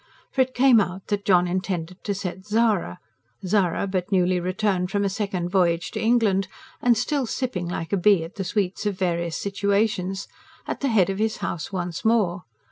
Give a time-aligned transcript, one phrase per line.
[0.31, 2.99] For it came out that John intended to set Zara
[3.45, 6.47] Zara, but newly returned from a second voyage to England
[6.81, 10.27] and still sipping like a bee at the sweets of various situations
[10.65, 12.45] at the head of his house once more.